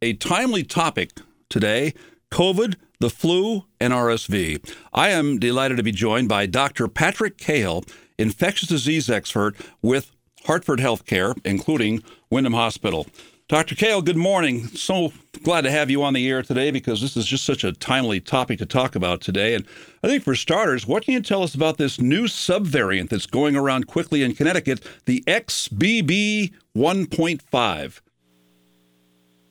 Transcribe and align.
a 0.00 0.12
timely 0.14 0.62
topic 0.62 1.10
today 1.48 1.92
COVID, 2.30 2.76
the 3.00 3.10
flu, 3.10 3.64
and 3.80 3.92
RSV. 3.92 4.74
I 4.92 5.08
am 5.10 5.38
delighted 5.38 5.76
to 5.78 5.82
be 5.82 5.92
joined 5.92 6.28
by 6.28 6.46
Dr. 6.46 6.88
Patrick 6.88 7.38
Cahill, 7.38 7.84
infectious 8.18 8.68
disease 8.68 9.08
expert 9.08 9.56
with 9.82 10.12
Hartford 10.44 10.78
Healthcare, 10.78 11.38
including 11.44 12.02
Windham 12.30 12.52
Hospital. 12.52 13.06
Dr. 13.48 13.74
Cahill, 13.74 14.02
good 14.02 14.16
morning. 14.16 14.66
So 14.68 15.12
glad 15.42 15.62
to 15.62 15.70
have 15.70 15.88
you 15.88 16.02
on 16.02 16.12
the 16.12 16.28
air 16.28 16.42
today 16.42 16.70
because 16.70 17.00
this 17.00 17.16
is 17.16 17.24
just 17.24 17.44
such 17.44 17.64
a 17.64 17.72
timely 17.72 18.20
topic 18.20 18.58
to 18.58 18.66
talk 18.66 18.94
about 18.94 19.22
today. 19.22 19.54
And 19.54 19.64
I 20.02 20.08
think 20.08 20.22
for 20.22 20.34
starters, 20.34 20.86
what 20.86 21.04
can 21.04 21.14
you 21.14 21.22
tell 21.22 21.42
us 21.42 21.54
about 21.54 21.78
this 21.78 21.98
new 21.98 22.24
subvariant 22.24 23.08
that's 23.08 23.26
going 23.26 23.56
around 23.56 23.86
quickly 23.86 24.22
in 24.22 24.34
Connecticut, 24.34 24.80
the 25.06 25.24
XBB 25.26 26.52
1.5? 26.76 28.00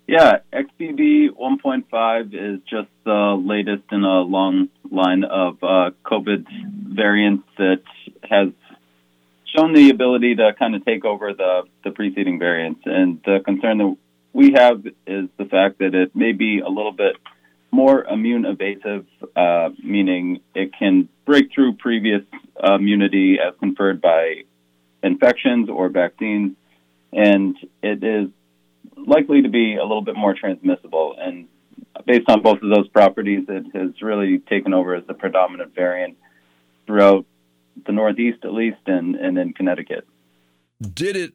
Yeah, 0.07 0.37
XBB 0.53 1.31
1.5 1.31 2.33
is 2.33 2.61
just 2.61 2.87
the 3.03 3.35
latest 3.37 3.83
in 3.91 4.05
a 4.05 4.21
long 4.21 4.69
line 4.89 5.25
of 5.25 5.61
uh, 5.61 5.91
COVID 6.05 6.45
variants 6.95 7.43
that 7.57 7.81
has 8.23 8.53
shown 9.53 9.73
the 9.73 9.89
ability 9.89 10.35
to 10.35 10.53
kind 10.57 10.75
of 10.75 10.85
take 10.85 11.03
over 11.03 11.33
the, 11.33 11.63
the 11.83 11.91
preceding 11.91 12.39
variants. 12.39 12.81
And 12.85 13.19
the 13.25 13.39
concern 13.43 13.79
that 13.79 13.97
we 14.31 14.53
have 14.53 14.85
is 15.05 15.27
the 15.37 15.45
fact 15.45 15.79
that 15.79 15.93
it 15.93 16.15
may 16.15 16.31
be 16.31 16.59
a 16.59 16.69
little 16.69 16.93
bit 16.93 17.17
more 17.71 18.05
immune 18.05 18.45
evasive, 18.45 19.05
uh, 19.35 19.71
meaning 19.83 20.39
it 20.55 20.71
can 20.79 21.09
break 21.25 21.51
through 21.53 21.73
previous 21.73 22.23
immunity 22.63 23.39
as 23.45 23.53
conferred 23.59 23.99
by 23.99 24.43
infections 25.03 25.69
or 25.69 25.89
vaccines. 25.89 26.55
And 27.11 27.57
it 27.83 28.01
is 28.03 28.29
likely 29.05 29.41
to 29.41 29.49
be 29.49 29.75
a 29.75 29.83
little 29.83 30.01
bit 30.01 30.15
more 30.15 30.33
transmissible. 30.33 31.15
And 31.19 31.47
based 32.05 32.29
on 32.29 32.41
both 32.41 32.61
of 32.61 32.69
those 32.69 32.87
properties, 32.89 33.45
it 33.47 33.65
has 33.73 34.01
really 34.01 34.39
taken 34.39 34.73
over 34.73 34.95
as 34.95 35.05
the 35.07 35.13
predominant 35.13 35.75
variant 35.75 36.17
throughout 36.85 37.25
the 37.85 37.91
Northeast, 37.91 38.39
at 38.43 38.53
least, 38.53 38.79
and, 38.87 39.15
and 39.15 39.37
in 39.37 39.53
Connecticut. 39.53 40.07
Did 40.81 41.15
it 41.15 41.33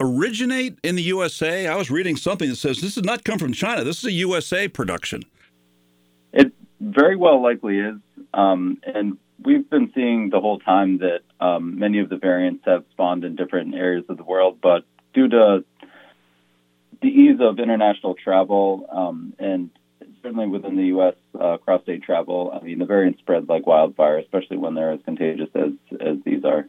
originate 0.00 0.78
in 0.82 0.96
the 0.96 1.02
USA? 1.02 1.66
I 1.66 1.76
was 1.76 1.90
reading 1.90 2.16
something 2.16 2.48
that 2.48 2.56
says 2.56 2.80
this 2.80 2.94
did 2.94 3.04
not 3.04 3.24
come 3.24 3.38
from 3.38 3.52
China. 3.52 3.84
This 3.84 3.98
is 3.98 4.04
a 4.04 4.12
USA 4.12 4.68
production. 4.68 5.24
It 6.32 6.52
very 6.80 7.16
well 7.16 7.42
likely 7.42 7.78
is. 7.78 7.96
Um, 8.32 8.78
and 8.84 9.18
we've 9.42 9.68
been 9.68 9.92
seeing 9.94 10.30
the 10.30 10.40
whole 10.40 10.58
time 10.58 10.98
that 10.98 11.20
um, 11.40 11.78
many 11.78 11.98
of 12.00 12.08
the 12.08 12.16
variants 12.16 12.64
have 12.66 12.84
spawned 12.90 13.24
in 13.24 13.36
different 13.36 13.74
areas 13.74 14.04
of 14.08 14.16
the 14.16 14.24
world, 14.24 14.58
but 14.62 14.84
due 15.12 15.28
to 15.28 15.64
the 17.04 17.10
ease 17.10 17.38
of 17.38 17.58
international 17.58 18.14
travel 18.14 18.88
um, 18.90 19.34
and 19.38 19.68
certainly 20.22 20.46
within 20.46 20.74
the 20.74 20.84
U.S. 20.84 21.14
Uh, 21.38 21.58
cross-state 21.58 22.02
travel, 22.02 22.50
I 22.58 22.64
mean, 22.64 22.78
the 22.78 22.86
variant 22.86 23.18
spreads 23.18 23.46
like 23.46 23.66
wildfire, 23.66 24.16
especially 24.18 24.56
when 24.56 24.74
they're 24.74 24.92
as 24.92 25.00
contagious 25.04 25.50
as, 25.54 25.72
as 26.00 26.16
these 26.24 26.46
are. 26.46 26.66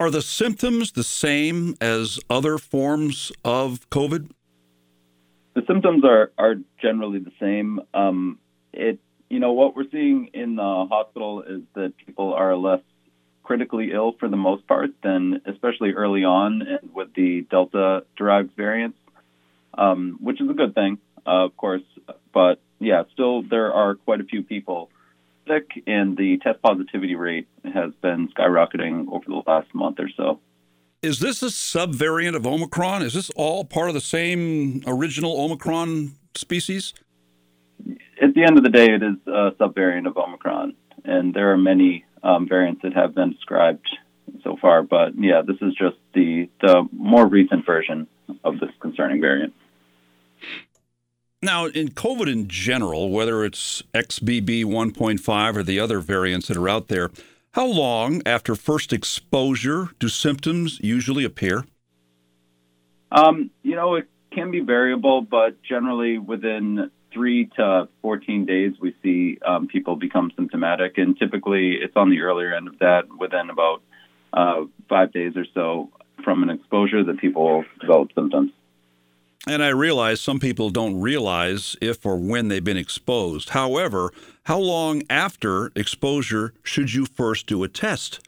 Are 0.00 0.10
the 0.10 0.22
symptoms 0.22 0.90
the 0.90 1.04
same 1.04 1.76
as 1.80 2.18
other 2.28 2.58
forms 2.58 3.30
of 3.44 3.88
COVID? 3.90 4.32
The 5.54 5.62
symptoms 5.68 6.04
are, 6.04 6.32
are 6.36 6.56
generally 6.82 7.20
the 7.20 7.30
same. 7.38 7.80
Um, 7.94 8.40
it, 8.72 8.98
you 9.30 9.38
know, 9.38 9.52
what 9.52 9.76
we're 9.76 9.88
seeing 9.92 10.30
in 10.34 10.56
the 10.56 10.86
hospital 10.90 11.42
is 11.42 11.60
that 11.74 11.92
people 12.04 12.34
are 12.34 12.56
less 12.56 12.80
critically 13.44 13.92
ill 13.92 14.16
for 14.18 14.28
the 14.28 14.36
most 14.36 14.66
part 14.66 14.90
than, 15.04 15.42
especially 15.46 15.92
early 15.92 16.24
on, 16.24 16.62
and 16.62 16.92
with 16.92 17.14
the 17.14 17.46
Delta-derived 17.48 18.50
variants 18.56 18.98
um, 19.76 20.18
which 20.20 20.40
is 20.40 20.48
a 20.48 20.54
good 20.54 20.74
thing, 20.74 20.98
uh, 21.26 21.44
of 21.46 21.56
course. 21.56 21.82
But 22.32 22.60
yeah, 22.78 23.04
still 23.12 23.42
there 23.42 23.72
are 23.72 23.94
quite 23.94 24.20
a 24.20 24.24
few 24.24 24.42
people 24.42 24.90
sick, 25.46 25.70
and 25.86 26.16
the 26.16 26.38
test 26.38 26.62
positivity 26.62 27.14
rate 27.14 27.48
has 27.64 27.92
been 28.00 28.28
skyrocketing 28.28 29.08
over 29.12 29.24
the 29.26 29.42
last 29.46 29.74
month 29.74 29.98
or 30.00 30.08
so. 30.16 30.40
Is 31.02 31.20
this 31.20 31.42
a 31.42 31.46
subvariant 31.46 32.34
of 32.34 32.46
Omicron? 32.46 33.02
Is 33.02 33.12
this 33.12 33.30
all 33.36 33.64
part 33.64 33.88
of 33.88 33.94
the 33.94 34.00
same 34.00 34.82
original 34.86 35.38
Omicron 35.38 36.12
species? 36.34 36.94
At 38.22 38.32
the 38.34 38.42
end 38.42 38.56
of 38.56 38.64
the 38.64 38.70
day, 38.70 38.86
it 38.86 39.02
is 39.02 39.16
a 39.26 39.50
subvariant 39.60 40.06
of 40.06 40.16
Omicron, 40.16 40.74
and 41.04 41.34
there 41.34 41.52
are 41.52 41.58
many 41.58 42.06
um, 42.22 42.48
variants 42.48 42.80
that 42.82 42.94
have 42.94 43.14
been 43.14 43.32
described 43.32 43.86
so 44.42 44.56
far. 44.60 44.82
But 44.82 45.12
yeah, 45.18 45.42
this 45.46 45.56
is 45.60 45.74
just 45.74 45.96
the 46.14 46.48
the 46.62 46.88
more 46.92 47.26
recent 47.26 47.66
version 47.66 48.06
of 48.42 48.58
this 48.58 48.70
concerning 48.80 49.20
variant. 49.20 49.52
Now, 51.44 51.66
in 51.66 51.90
COVID 51.90 52.26
in 52.32 52.48
general, 52.48 53.10
whether 53.10 53.44
it's 53.44 53.82
XBB 53.92 54.64
1.5 54.64 55.56
or 55.56 55.62
the 55.62 55.78
other 55.78 56.00
variants 56.00 56.48
that 56.48 56.56
are 56.56 56.70
out 56.70 56.88
there, 56.88 57.10
how 57.52 57.66
long 57.66 58.22
after 58.24 58.54
first 58.54 58.94
exposure 58.94 59.90
do 59.98 60.08
symptoms 60.08 60.80
usually 60.82 61.22
appear? 61.22 61.66
Um, 63.12 63.50
you 63.62 63.76
know, 63.76 63.96
it 63.96 64.08
can 64.32 64.50
be 64.50 64.60
variable, 64.60 65.20
but 65.20 65.62
generally 65.62 66.16
within 66.16 66.90
three 67.12 67.50
to 67.56 67.88
14 68.00 68.46
days, 68.46 68.72
we 68.80 68.96
see 69.02 69.36
um, 69.46 69.68
people 69.68 69.96
become 69.96 70.32
symptomatic. 70.34 70.96
And 70.96 71.14
typically 71.18 71.72
it's 71.72 71.94
on 71.94 72.08
the 72.08 72.22
earlier 72.22 72.54
end 72.54 72.68
of 72.68 72.78
that 72.78 73.02
within 73.18 73.50
about 73.50 73.82
uh, 74.32 74.64
five 74.88 75.12
days 75.12 75.34
or 75.36 75.44
so 75.52 75.90
from 76.24 76.42
an 76.42 76.48
exposure 76.48 77.04
that 77.04 77.18
people 77.18 77.66
develop 77.82 78.12
symptoms. 78.14 78.50
And 79.46 79.62
I 79.62 79.68
realize 79.68 80.20
some 80.20 80.40
people 80.40 80.70
don't 80.70 80.98
realize 81.00 81.76
if 81.82 82.06
or 82.06 82.16
when 82.16 82.48
they've 82.48 82.64
been 82.64 82.78
exposed. 82.78 83.50
However, 83.50 84.10
how 84.44 84.58
long 84.58 85.02
after 85.10 85.70
exposure 85.76 86.54
should 86.62 86.94
you 86.94 87.04
first 87.04 87.46
do 87.46 87.62
a 87.62 87.68
test? 87.68 88.26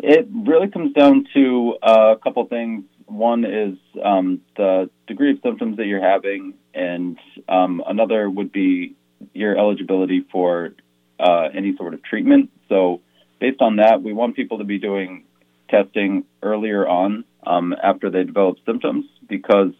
It 0.00 0.28
really 0.32 0.68
comes 0.68 0.92
down 0.92 1.26
to 1.34 1.76
uh, 1.82 2.14
a 2.16 2.18
couple 2.18 2.44
things. 2.46 2.84
One 3.06 3.44
is 3.44 3.76
um, 4.04 4.40
the 4.56 4.90
degree 5.06 5.32
of 5.32 5.38
symptoms 5.42 5.76
that 5.76 5.86
you're 5.86 6.02
having, 6.02 6.54
and 6.74 7.18
um, 7.48 7.82
another 7.86 8.28
would 8.28 8.52
be 8.52 8.96
your 9.34 9.56
eligibility 9.56 10.26
for 10.30 10.74
uh, 11.18 11.48
any 11.54 11.76
sort 11.76 11.94
of 11.94 12.02
treatment. 12.02 12.50
So, 12.68 13.00
based 13.40 13.60
on 13.60 13.76
that, 13.76 14.02
we 14.02 14.12
want 14.12 14.36
people 14.36 14.58
to 14.58 14.64
be 14.64 14.78
doing 14.78 15.24
testing 15.70 16.24
earlier 16.42 16.86
on 16.86 17.24
um, 17.44 17.74
after 17.82 18.10
they 18.10 18.24
develop 18.24 18.58
symptoms 18.66 19.06
because 19.28 19.72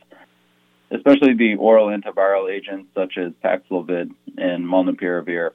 especially 0.91 1.35
the 1.35 1.57
oral 1.57 1.89
antiviral 1.89 2.51
agents 2.51 2.89
such 2.95 3.19
as 3.19 3.33
Paxlovid 3.45 4.11
and 4.37 4.65
Molnupiravir 4.65 5.51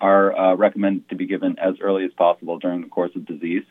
are 0.00 0.36
uh, 0.36 0.54
recommended 0.54 1.08
to 1.10 1.16
be 1.16 1.26
given 1.26 1.58
as 1.58 1.74
early 1.80 2.04
as 2.04 2.12
possible 2.12 2.58
during 2.58 2.80
the 2.80 2.88
course 2.88 3.10
of 3.14 3.26
disease. 3.26 3.64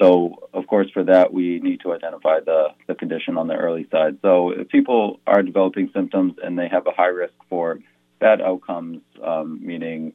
So, 0.00 0.48
of 0.52 0.66
course, 0.66 0.90
for 0.92 1.04
that, 1.04 1.32
we 1.32 1.60
need 1.60 1.80
to 1.82 1.92
identify 1.92 2.40
the, 2.40 2.68
the 2.88 2.94
condition 2.96 3.38
on 3.38 3.46
the 3.46 3.54
early 3.54 3.86
side. 3.90 4.18
So, 4.22 4.50
if 4.50 4.68
people 4.68 5.20
are 5.26 5.42
developing 5.42 5.90
symptoms 5.94 6.34
and 6.42 6.58
they 6.58 6.68
have 6.68 6.86
a 6.86 6.90
high 6.90 7.06
risk 7.06 7.34
for 7.48 7.78
bad 8.18 8.40
outcomes, 8.40 9.02
um, 9.22 9.64
meaning 9.64 10.12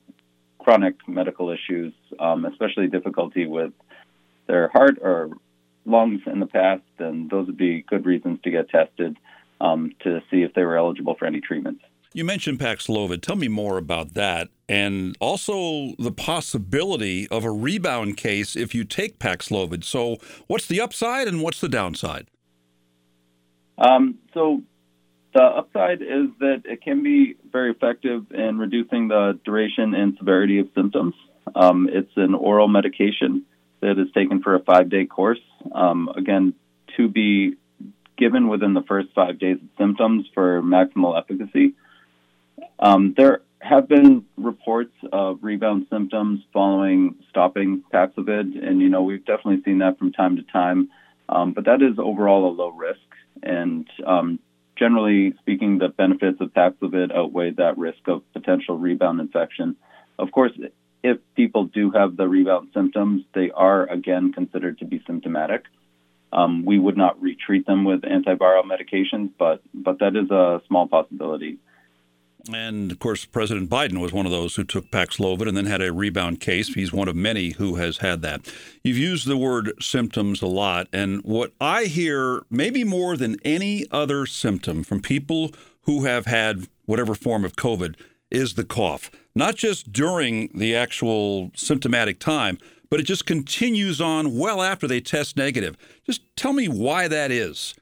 chronic 0.59 0.95
medical 1.07 1.49
issues, 1.49 1.93
um, 2.19 2.43
especially 2.45 2.87
difficulty 2.87 3.47
with 3.47 3.71
their 4.47 4.67
heart 4.67 4.97
or 5.01 5.29
lungs 5.89 6.22
in 6.25 6.39
the 6.39 6.45
past, 6.45 6.83
then 6.97 7.27
those 7.29 7.47
would 7.47 7.57
be 7.57 7.81
good 7.81 8.05
reasons 8.05 8.39
to 8.44 8.51
get 8.51 8.69
tested 8.69 9.17
um, 9.61 9.91
to 10.03 10.22
see 10.31 10.44
if 10.44 10.53
they 10.53 10.63
were 10.63 10.77
eligible 10.77 11.16
for 11.16 11.25
any 11.25 11.41
treatments. 11.41 11.83
You 12.13 12.25
mentioned 12.25 12.59
Paxlovid. 12.59 13.22
Tell 13.22 13.35
me 13.35 13.47
more 13.47 13.77
about 13.77 14.16
that, 14.16 14.49
and 14.67 15.16
also 15.19 15.94
the 15.99 16.11
possibility 16.11 17.28
of 17.28 17.45
a 17.45 17.51
rebound 17.51 18.17
case 18.17 18.55
if 18.55 18.73
you 18.73 18.83
take 18.83 19.19
Paxlovid. 19.19 19.83
So, 19.83 20.17
what's 20.47 20.66
the 20.66 20.81
upside 20.81 21.28
and 21.28 21.44
what's 21.44 21.61
the 21.61 21.69
downside? 21.69 22.28
Um, 23.78 24.17
so, 24.33 24.63
the 25.35 25.44
upside 25.44 26.02
is 26.02 26.29
that 26.40 26.64
it 26.66 26.81
can 26.81 27.03
be 27.03 27.35
very 27.52 27.69
effective 27.69 28.25
in 28.31 28.58
reducing 28.58 29.08
the 29.09 29.40
duration 29.46 29.93
and 29.93 30.16
severity 30.17 30.58
of 30.58 30.67
symptoms. 30.73 31.14
Um, 31.53 31.87
it's 31.91 32.11
an 32.16 32.34
oral 32.34 32.67
medication 32.67 33.46
that 33.81 33.99
is 33.99 34.11
taken 34.14 34.41
for 34.41 34.55
a 34.55 34.59
five 34.59 34.90
day 34.90 35.05
course. 35.05 35.40
Um, 35.73 36.09
again, 36.16 36.53
to 36.97 37.08
be 37.08 37.55
given 38.17 38.49
within 38.49 38.73
the 38.73 38.84
first 38.84 39.09
five 39.16 39.40
days 39.40 39.58
of 39.58 39.70
symptoms 39.78 40.26
for 40.34 40.61
maximal 40.61 41.17
efficacy. 41.17 41.73
Um, 42.78 43.14
there 43.16 43.41
have 43.61 43.87
been 43.87 44.26
reports 44.37 44.93
of 45.11 45.40
rebound 45.41 45.87
symptoms 45.90 46.41
following 46.53 47.16
stopping 47.29 47.84
Paxlovid, 47.93 48.61
and 48.66 48.81
you 48.81 48.90
know 48.90 49.03
we've 49.03 49.26
definitely 49.26 49.61
seen 49.64 49.79
that 49.79 49.97
from 49.97 50.11
time 50.11 50.37
to 50.37 50.43
time. 50.43 50.90
Um, 51.28 51.53
but 51.53 51.66
that 51.66 51.81
is 51.81 51.99
overall 51.99 52.49
a 52.49 52.53
low 52.53 52.70
risk, 52.70 52.99
and 53.43 53.87
um, 54.05 54.40
generally 54.78 55.34
speaking, 55.40 55.78
the 55.78 55.90
benefits 55.90 56.40
of 56.41 56.53
Paxlovid 56.53 57.16
outweigh 57.16 57.52
that 57.52 57.78
risk 57.78 58.08
of 58.08 58.23
potential 58.34 58.78
rebound 58.78 59.20
infection. 59.20 59.76
Of 60.17 60.31
course, 60.31 60.52
if 61.03 61.17
people 61.35 61.66
do 61.66 61.91
have 61.91 62.17
the 62.17 62.28
rebound 62.28 62.69
symptoms, 62.73 63.23
they 63.34 63.51
are 63.51 63.85
again 63.90 64.34
considered 64.34 64.79
to 64.79 64.85
be 64.85 65.01
symptomatic. 65.07 65.63
um, 66.31 66.66
we 66.66 66.78
would 66.78 66.97
not 66.97 67.22
retreat 67.22 67.66
them 67.66 67.84
with 67.84 68.01
antiviral 68.01 68.63
medications, 68.63 69.31
but 69.37 69.61
but 69.73 69.99
that 69.99 70.16
is 70.16 70.29
a 70.29 70.61
small 70.67 70.87
possibility. 70.87 71.57
And 72.53 72.91
of 72.91 72.99
course, 72.99 73.25
President 73.25 73.69
Biden 73.69 73.99
was 73.99 74.13
one 74.13 74.25
of 74.25 74.31
those 74.31 74.55
who 74.55 74.63
took 74.63 74.90
Paxlovid 74.91 75.47
and 75.47 75.57
then 75.57 75.66
had 75.66 75.81
a 75.81 75.91
rebound 75.91 76.40
case. 76.40 76.73
He's 76.73 76.93
one 76.93 77.09
of 77.09 77.16
many 77.16 77.52
who 77.52 77.75
has 77.75 77.97
had 77.97 78.22
that. 78.22 78.52
You've 78.84 78.97
used 78.97 79.28
the 79.28 79.37
word 79.37 79.73
symptoms 79.81 80.41
a 80.41 80.47
lot, 80.47 80.87
and 80.93 81.22
what 81.23 81.52
I 81.59 81.85
hear, 81.85 82.43
maybe 82.49 82.84
more 82.84 83.17
than 83.17 83.37
any 83.43 83.85
other 83.91 84.25
symptom 84.25 84.84
from 84.84 85.02
people 85.02 85.52
who 85.81 86.05
have 86.05 86.28
had 86.28 86.67
whatever 86.85 87.13
form 87.13 87.43
of 87.43 87.55
COVID, 87.55 87.95
is 88.31 88.53
the 88.53 88.63
cough. 88.63 89.11
Not 89.40 89.56
just 89.56 89.94
during 89.94 90.50
the 90.53 90.76
actual 90.76 91.52
symptomatic 91.56 92.20
time, 92.20 92.58
but 92.90 93.00
it 93.00 93.03
just 93.03 93.26
continues 93.26 94.02
on 94.02 94.38
well 94.38 94.62
after 94.62 94.86
they 94.86 95.00
test 95.00 95.38
negative. 95.38 95.78
Just 96.06 96.24
tell 96.36 96.52
me 96.52 96.68
why 96.68 97.08
that 97.08 97.32
is. 97.32 97.74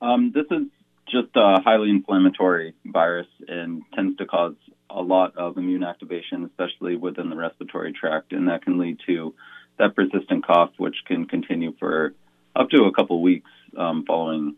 Um, 0.00 0.30
this 0.32 0.44
is 0.52 0.68
just 1.10 1.34
a 1.34 1.60
highly 1.64 1.90
inflammatory 1.90 2.74
virus 2.86 3.26
and 3.48 3.82
tends 3.92 4.16
to 4.18 4.26
cause 4.26 4.54
a 4.88 5.02
lot 5.02 5.36
of 5.36 5.58
immune 5.58 5.82
activation, 5.82 6.44
especially 6.44 6.94
within 6.94 7.28
the 7.28 7.34
respiratory 7.34 7.92
tract, 7.92 8.32
and 8.32 8.46
that 8.46 8.62
can 8.62 8.78
lead 8.78 8.98
to 9.06 9.34
that 9.80 9.96
persistent 9.96 10.46
cough, 10.46 10.70
which 10.76 10.94
can 11.08 11.26
continue 11.26 11.74
for 11.76 12.14
up 12.54 12.70
to 12.70 12.84
a 12.84 12.92
couple 12.92 13.20
weeks 13.20 13.50
um, 13.76 14.04
following 14.06 14.54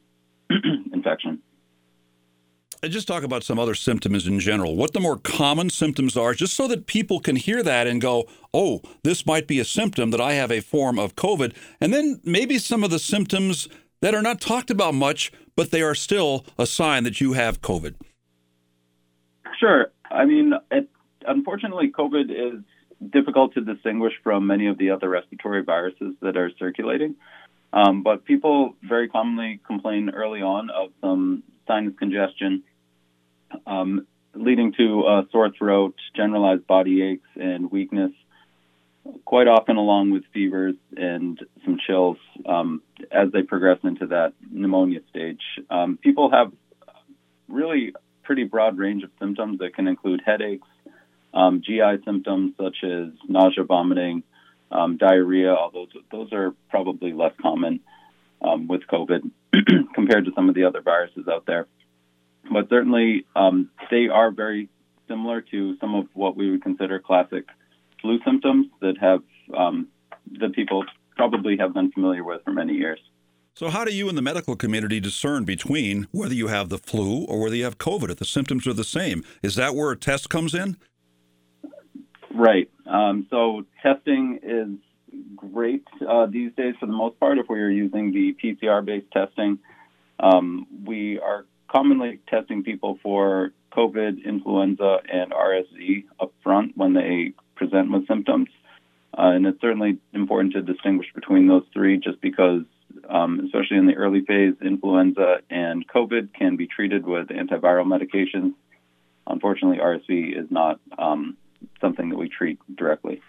infection. 0.93 1.41
Just 2.89 3.07
talk 3.07 3.23
about 3.23 3.45
some 3.45 3.59
other 3.59 3.75
symptoms 3.75 4.27
in 4.27 4.41
general. 4.41 4.75
What 4.75 4.95
the 4.95 5.01
more 5.01 5.19
common 5.19 5.69
symptoms 5.69 6.17
are, 6.17 6.33
just 6.33 6.55
so 6.55 6.67
that 6.69 6.87
people 6.87 7.21
can 7.21 7.37
hear 7.37 7.63
that 7.63 7.87
and 7.87 8.01
go, 8.01 8.25
oh, 8.55 8.81
this 9.03 9.27
might 9.27 9.47
be 9.47 9.61
a 9.61 9.67
symptom 9.67 10.11
that 10.13 10.21
I 10.21 10.33
have 10.33 10.51
a 10.51 10.61
form 10.61 10.99
of 10.99 11.15
COVID. 11.15 11.55
And 11.79 11.93
then 11.93 12.21
maybe 12.25 12.57
some 12.57 12.83
of 12.83 12.91
the 12.91 12.99
symptoms 12.99 13.69
that 14.01 14.15
are 14.15 14.23
not 14.23 14.41
talked 14.41 14.71
about 14.71 14.95
much, 14.95 15.31
but 15.57 15.71
they 15.71 15.83
are 15.83 15.95
still 15.95 16.47
a 16.59 16.67
sign 16.67 17.05
that 17.05 17.21
you 17.21 17.35
have 17.35 17.61
COVID. 17.61 17.97
Sure. 19.59 19.93
I 20.11 20.25
mean, 20.25 20.55
it, 20.71 20.89
unfortunately, 21.27 21.93
COVID 21.97 22.31
is 22.31 22.63
difficult 23.11 23.53
to 23.55 23.61
distinguish 23.61 24.15
from 24.23 24.47
many 24.47 24.69
of 24.69 24.79
the 24.79 24.91
other 24.91 25.11
respiratory 25.11 25.63
viruses 25.63 26.15
that 26.23 26.39
are 26.39 26.51
circulating. 26.59 27.17
Um, 27.75 28.03
but 28.03 28.25
people 28.25 28.75
very 28.83 29.09
commonly 29.09 29.61
complain 29.67 30.11
early 30.11 30.41
on 30.41 30.71
of 30.71 30.91
some 31.03 31.43
sinus 31.67 31.95
congestion, 31.99 32.65
um, 33.67 34.07
leading 34.35 34.73
to 34.75 35.03
a 35.07 35.27
sore 35.31 35.51
throat, 35.51 35.95
generalized 36.15 36.67
body 36.67 37.03
aches, 37.03 37.29
and 37.37 37.71
weakness, 37.71 38.13
quite 39.25 39.49
often 39.49 39.77
along 39.77 40.11
with 40.11 40.23
fevers 40.33 40.75
and 40.97 41.39
some 41.65 41.79
chills 41.87 42.19
um, 42.47 42.83
as 43.11 43.33
they 43.33 43.43
progress 43.43 43.79
into 43.83 44.07
that 44.09 44.33
pneumonia 44.51 45.01
stage. 45.09 45.41
Um, 45.69 45.99
people 46.01 46.31
have 46.31 46.53
really 47.49 47.95
pretty 48.23 48.45
broad 48.45 48.79
range 48.79 49.03
of 49.03 49.11
symptoms 49.19 49.59
that 49.59 49.75
can 49.75 49.89
include 49.89 50.21
headaches, 50.25 50.69
um, 51.35 51.63
GI 51.65 52.03
symptoms 52.05 52.53
such 52.61 52.77
as 52.85 53.09
nausea, 53.29 53.65
vomiting, 53.65 54.23
um, 54.71 54.97
diarrhea. 54.97 55.53
All 55.55 55.71
those 55.71 55.89
those 56.13 56.33
are 56.33 56.55
probably 56.69 57.13
less 57.13 57.33
common 57.41 57.81
um, 58.43 58.69
with 58.69 58.83
COVID 58.87 59.31
compared 59.95 60.27
to 60.27 60.33
some 60.35 60.49
of 60.49 60.55
the 60.55 60.65
other 60.65 60.81
viruses 60.81 61.27
out 61.29 61.47
there 61.47 61.67
but 62.51 62.69
certainly 62.69 63.27
um, 63.37 63.71
they 63.91 64.09
are 64.09 64.31
very 64.31 64.69
similar 65.09 65.41
to 65.41 65.77
some 65.79 65.95
of 65.95 66.07
what 66.15 66.37
we 66.37 66.51
would 66.51 66.63
consider 66.63 66.99
classic 66.99 67.45
flu 68.01 68.19
symptoms 68.25 68.67
that 68.81 68.97
have 69.01 69.23
um, 69.57 69.89
that 70.39 70.53
people 70.55 70.85
probably 71.17 71.57
have 71.59 71.75
been 71.75 71.91
familiar 71.93 72.25
with 72.25 72.43
for 72.45 72.53
many 72.53 72.75
years. 72.75 73.01
So, 73.55 73.69
how 73.69 73.85
do 73.85 73.93
you 73.93 74.09
in 74.09 74.15
the 74.15 74.23
medical 74.23 74.57
community 74.57 75.01
discern 75.01 75.45
between 75.45 76.07
whether 76.13 76.35
you 76.35 76.47
have 76.47 76.69
the 76.69 76.79
flu 76.79 77.25
or 77.25 77.41
whether 77.41 77.57
you 77.57 77.65
have 77.65 77.79
COVID 77.79 78.11
if 78.11 78.17
the 78.17 78.25
symptoms 78.25 78.67
are 78.67 78.73
the 78.73 78.85
same? 78.85 79.25
Is 79.43 79.57
that 79.57 79.75
where 79.75 79.91
a 79.91 79.97
test 79.97 80.31
comes 80.31 80.55
in? 80.55 80.77
Right. 82.33 82.71
Um, 82.87 83.27
so, 83.29 83.67
testing 83.83 84.39
is 84.43 84.69
great 85.37 85.85
uh, 86.09 86.27
these 86.27 86.53
days 86.55 86.75
for 86.79 86.87
the 86.87 86.93
most 86.93 87.19
part 87.19 87.39
if 87.39 87.47
we 87.49 87.61
are 87.61 87.69
using 87.69 88.13
the 88.13 88.37
PCR 88.43 88.85
based 88.85 89.11
testing. 89.13 89.59
Um, 90.21 90.67
we 90.85 91.19
are 91.19 91.45
commonly 91.71 92.21
testing 92.29 92.63
people 92.63 92.99
for 93.03 93.53
COVID, 93.73 94.25
influenza, 94.25 94.99
and 95.11 95.33
RSV 95.33 96.05
up 96.19 96.33
front 96.43 96.77
when 96.77 96.95
they 96.95 97.33
present 97.55 97.93
with 97.93 98.07
symptoms. 98.09 98.49
Uh, 99.17 99.33
and 99.35 99.47
it's 99.47 99.61
certainly 99.61 99.99
important 100.13 100.53
to 100.55 100.63
distinguish 100.63 101.09
between 101.15 101.47
those 101.47 101.65
three 101.73 101.99
just 101.99 102.21
because, 102.21 102.63
um, 103.09 103.41
especially 103.45 103.77
in 103.77 103.87
the 103.87 103.95
early 103.95 104.23
phase, 104.25 104.55
influenza 104.63 105.39
and 105.51 105.87
COVID 105.89 106.33
can 106.35 106.57
be 106.57 106.67
treated 106.67 107.07
with 107.07 107.29
antiviral 107.29 107.87
medications. 107.87 108.55
Unfortunately, 109.27 109.79
RSV 109.79 110.39
is 110.39 110.51
not 110.51 110.81
um, 110.99 111.37
something 111.81 112.09
that 112.09 112.17
we 112.17 112.29
treat 112.29 112.59
directly. 112.75 113.21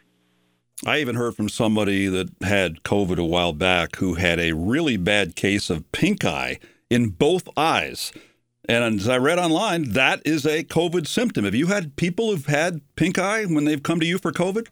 I 0.85 0.99
even 0.99 1.15
heard 1.15 1.35
from 1.35 1.49
somebody 1.49 2.07
that 2.07 2.29
had 2.41 2.81
COVID 2.83 3.19
a 3.19 3.23
while 3.23 3.53
back 3.53 3.97
who 3.97 4.15
had 4.15 4.39
a 4.39 4.53
really 4.53 4.97
bad 4.97 5.35
case 5.35 5.69
of 5.69 5.91
pink 5.91 6.25
eye 6.25 6.59
in 6.89 7.09
both 7.09 7.47
eyes. 7.55 8.11
And 8.69 8.99
as 8.99 9.09
I 9.09 9.17
read 9.17 9.39
online, 9.39 9.91
that 9.91 10.21
is 10.25 10.45
a 10.45 10.63
COVID 10.63 11.07
symptom. 11.07 11.45
Have 11.45 11.55
you 11.55 11.67
had 11.67 11.95
people 11.95 12.29
who've 12.29 12.45
had 12.45 12.81
pink 12.95 13.17
eye 13.17 13.45
when 13.45 13.65
they've 13.65 13.81
come 13.81 13.99
to 13.99 14.05
you 14.05 14.17
for 14.17 14.31
COVID? 14.31 14.67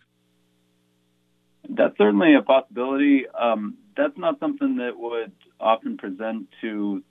That's 1.69 1.97
certainly 1.97 2.35
a 2.35 2.41
possibility. 2.41 3.25
Um, 3.27 3.77
that's 3.97 4.17
not 4.17 4.39
something 4.39 4.77
that 4.77 4.97
would 4.97 5.31
often 5.59 5.97
present 5.97 6.47
to 6.61 7.03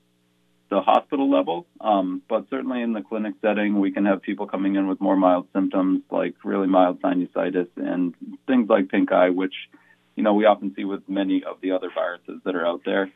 the 0.71 0.81
hospital 0.81 1.31
level, 1.31 1.67
um, 1.81 2.23
but 2.29 2.47
certainly 2.51 2.83
in 2.83 2.93
the 2.93 3.01
clinic 3.01 3.35
setting, 3.41 3.81
we 3.81 3.91
can 3.91 4.05
have 4.05 4.21
people 4.21 4.47
coming 4.47 4.77
in 4.77 4.87
with 4.87 5.01
more 5.01 5.17
mild 5.17 5.47
symptoms 5.55 6.03
like 6.11 6.35
really 6.45 6.67
mild 6.67 7.01
sinusitis 7.01 7.69
and 7.77 8.15
things 8.47 8.69
like 8.69 8.89
pink 8.89 9.11
eye, 9.11 9.31
which 9.31 9.55
you 10.15 10.23
know 10.23 10.35
we 10.35 10.45
often 10.45 10.75
see 10.75 10.85
with 10.85 11.09
many 11.09 11.43
of 11.43 11.61
the 11.63 11.71
other 11.71 11.91
viruses 11.95 12.41
that 12.45 12.55
are 12.55 12.67
out 12.67 12.83
there. 12.85 13.11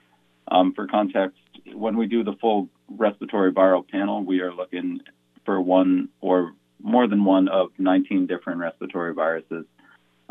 Um, 0.48 0.72
for 0.74 0.86
context, 0.86 1.38
when 1.72 1.96
we 1.96 2.06
do 2.06 2.24
the 2.24 2.34
full 2.40 2.68
respiratory 2.96 3.52
viral 3.52 3.86
panel, 3.86 4.24
we 4.24 4.40
are 4.40 4.52
looking 4.52 5.00
for 5.44 5.60
one 5.60 6.08
or 6.20 6.52
more 6.82 7.06
than 7.06 7.24
one 7.24 7.48
of 7.48 7.68
19 7.78 8.26
different 8.26 8.58
respiratory 8.60 9.14
viruses. 9.14 9.64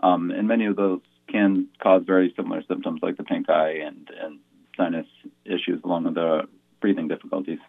Um, 0.03 0.31
and 0.31 0.47
many 0.47 0.65
of 0.65 0.75
those 0.75 0.99
can 1.29 1.67
cause 1.81 2.03
very 2.05 2.33
similar 2.35 2.63
symptoms 2.67 2.99
like 3.01 3.17
the 3.17 3.23
pink 3.23 3.49
eye 3.49 3.79
and, 3.85 4.09
and 4.21 4.39
sinus 4.77 5.07
issues 5.45 5.81
along 5.83 6.05
with 6.05 6.15
the 6.15 6.41
breathing 6.81 7.07
difficulties. 7.07 7.59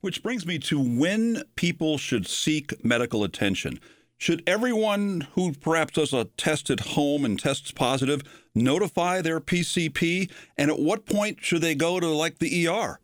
Which 0.00 0.22
brings 0.22 0.44
me 0.44 0.58
to 0.60 0.80
when 0.80 1.44
people 1.54 1.98
should 1.98 2.26
seek 2.26 2.84
medical 2.84 3.22
attention. 3.22 3.78
Should 4.18 4.42
everyone 4.46 5.26
who 5.34 5.52
perhaps 5.52 5.94
does 5.94 6.12
a 6.12 6.24
test 6.36 6.70
at 6.70 6.80
home 6.80 7.24
and 7.24 7.38
tests 7.38 7.70
positive 7.70 8.22
notify 8.54 9.20
their 9.20 9.40
PCP? 9.40 10.30
And 10.56 10.70
at 10.70 10.78
what 10.78 11.06
point 11.06 11.38
should 11.40 11.62
they 11.62 11.74
go 11.74 12.00
to 12.00 12.08
like 12.08 12.38
the 12.38 12.68
ER? 12.68 13.00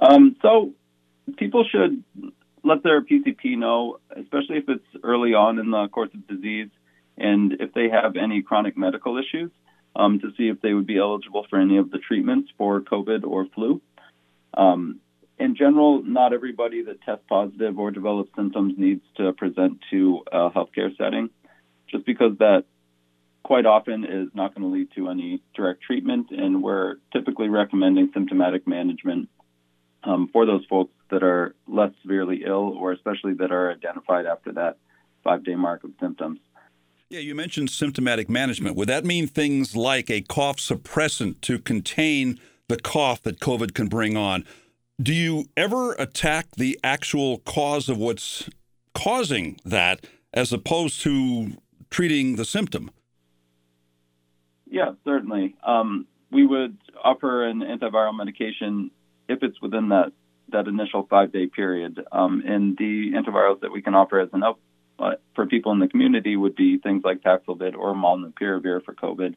Um, 0.00 0.36
so 0.42 0.72
people 1.36 1.64
should 1.70 2.02
let 2.62 2.82
their 2.82 3.02
PCP 3.02 3.56
know, 3.58 3.98
especially 4.16 4.58
if 4.58 4.68
it's 4.68 5.04
early 5.04 5.34
on 5.34 5.58
in 5.58 5.70
the 5.70 5.88
course 5.88 6.10
of 6.14 6.26
disease 6.26 6.70
and 7.16 7.54
if 7.60 7.72
they 7.74 7.88
have 7.90 8.16
any 8.16 8.42
chronic 8.42 8.76
medical 8.76 9.18
issues, 9.18 9.50
um, 9.94 10.18
to 10.20 10.32
see 10.36 10.48
if 10.48 10.60
they 10.60 10.72
would 10.72 10.86
be 10.86 10.98
eligible 10.98 11.46
for 11.48 11.60
any 11.60 11.76
of 11.76 11.90
the 11.90 11.98
treatments 11.98 12.50
for 12.58 12.80
COVID 12.80 13.24
or 13.24 13.46
flu. 13.54 13.80
Um, 14.56 15.00
in 15.38 15.56
general, 15.56 16.02
not 16.02 16.32
everybody 16.32 16.82
that 16.84 17.02
tests 17.02 17.24
positive 17.28 17.78
or 17.78 17.90
develops 17.90 18.34
symptoms 18.36 18.74
needs 18.76 19.02
to 19.16 19.32
present 19.32 19.78
to 19.90 20.22
a 20.30 20.50
healthcare 20.50 20.96
setting, 20.96 21.30
just 21.88 22.06
because 22.06 22.38
that 22.38 22.64
quite 23.42 23.66
often 23.66 24.04
is 24.04 24.28
not 24.34 24.54
going 24.54 24.62
to 24.62 24.74
lead 24.74 24.88
to 24.96 25.08
any 25.08 25.42
direct 25.54 25.82
treatment, 25.82 26.28
and 26.30 26.62
we're 26.62 26.96
typically 27.12 27.48
recommending 27.48 28.10
symptomatic 28.14 28.66
management 28.66 29.28
um, 30.04 30.28
for 30.32 30.46
those 30.46 30.64
folks 30.66 30.92
that 31.10 31.22
are 31.22 31.54
less 31.66 31.92
severely 32.02 32.42
ill 32.46 32.76
or 32.78 32.92
especially 32.92 33.34
that 33.34 33.52
are 33.52 33.70
identified 33.72 34.26
after 34.26 34.52
that 34.52 34.76
five 35.22 35.44
day 35.44 35.54
mark 35.54 35.84
of 35.84 35.90
symptoms. 36.00 36.38
Yeah, 37.10 37.20
you 37.20 37.34
mentioned 37.34 37.70
symptomatic 37.70 38.28
management. 38.28 38.76
Would 38.76 38.88
that 38.88 39.04
mean 39.04 39.26
things 39.26 39.76
like 39.76 40.10
a 40.10 40.22
cough 40.22 40.56
suppressant 40.56 41.40
to 41.42 41.58
contain 41.58 42.40
the 42.68 42.78
cough 42.78 43.22
that 43.22 43.40
COVID 43.40 43.74
can 43.74 43.86
bring 43.86 44.16
on? 44.16 44.44
Do 45.00 45.12
you 45.12 45.46
ever 45.56 45.92
attack 45.94 46.46
the 46.56 46.78
actual 46.82 47.38
cause 47.38 47.88
of 47.88 47.98
what's 47.98 48.48
causing 48.94 49.58
that 49.64 50.06
as 50.32 50.52
opposed 50.52 51.00
to 51.02 51.52
treating 51.90 52.36
the 52.36 52.44
symptom? 52.44 52.90
Yeah, 54.66 54.92
certainly. 55.04 55.56
Um, 55.64 56.06
we 56.30 56.46
would 56.46 56.76
offer 57.02 57.44
an 57.44 57.60
antiviral 57.60 58.16
medication 58.16 58.90
if 59.28 59.42
it's 59.42 59.60
within 59.60 59.88
that, 59.90 60.12
that 60.50 60.66
initial 60.66 61.06
five 61.08 61.32
day 61.32 61.46
period. 61.46 62.04
Um, 62.12 62.42
and 62.46 62.76
the 62.76 63.12
antivirals 63.12 63.60
that 63.60 63.72
we 63.72 63.82
can 63.82 63.94
offer 63.94 64.20
as 64.20 64.28
an 64.32 64.42
up 64.42 64.58
uh, 64.98 65.12
for 65.34 65.46
people 65.46 65.72
in 65.72 65.80
the 65.80 65.88
community 65.88 66.36
would 66.36 66.54
be 66.54 66.78
things 66.78 67.02
like 67.04 67.20
Paxlovid 67.20 67.74
or 67.76 67.94
Molnupiravir 67.94 68.84
for 68.84 68.94
COVID. 68.94 69.34